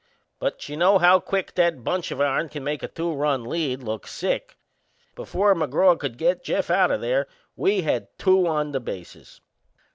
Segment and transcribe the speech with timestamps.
[0.39, 3.83] But you know how quick that bunch of ourn can make a two run lead
[3.83, 4.57] look sick.
[5.13, 9.41] Before McGraw could get Jeff out o' there we had two on the bases.